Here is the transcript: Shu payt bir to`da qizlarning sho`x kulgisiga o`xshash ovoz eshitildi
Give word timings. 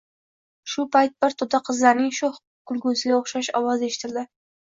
Shu 0.75 0.85
payt 0.95 1.13
bir 1.25 1.35
to`da 1.41 1.59
qizlarning 1.67 2.09
sho`x 2.19 2.41
kulgisiga 2.71 3.19
o`xshash 3.21 3.51
ovoz 3.63 3.85
eshitildi 3.89 4.27